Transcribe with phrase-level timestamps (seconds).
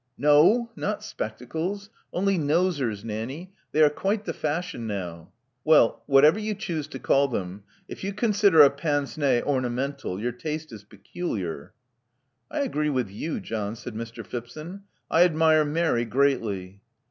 [0.17, 0.71] "*'No.
[0.75, 1.91] Not spectacles.
[2.11, 3.53] Only nosers, Nanny.
[3.71, 5.31] They are quite the fashion now."
[5.63, 7.65] Well, whatever you choose to call them.
[7.87, 11.73] If you con sider a pince nez ornamental, your taste is peculiar."
[12.49, 14.25] *'I agree with you^ John," said Mr.
[14.25, 14.85] Phipson.
[15.11, 16.81] "I admire Mary greatly."